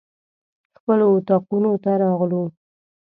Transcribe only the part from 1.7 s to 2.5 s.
ته راغلو.